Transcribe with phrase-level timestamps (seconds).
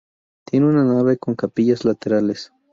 [0.45, 2.51] Tiene una nave con capillas laterales.